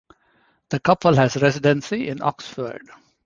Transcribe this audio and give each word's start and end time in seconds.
The 0.69 0.79
couple 0.79 1.13
has 1.13 1.37
residency 1.39 2.07
in 2.09 2.23
Oxford. 2.23 2.89